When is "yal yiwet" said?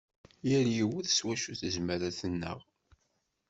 0.49-1.07